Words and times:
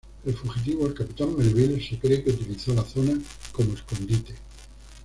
El 0.25 0.33
fugitivo, 0.35 0.87
el 0.87 0.95
capitán 0.95 1.37
Melville 1.37 1.79
se 1.79 1.99
cree 1.99 2.23
que 2.23 2.31
utilizó 2.31 2.73
la 2.73 2.83
zona 2.83 3.13
como 3.55 3.75
escondite. 3.75 4.33